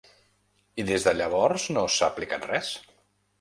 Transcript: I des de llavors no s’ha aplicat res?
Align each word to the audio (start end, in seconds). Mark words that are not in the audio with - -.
I 0.83 0.85
des 0.87 1.05
de 1.07 1.13
llavors 1.17 1.67
no 1.77 1.85
s’ha 1.97 2.11
aplicat 2.15 2.49
res? 2.55 2.73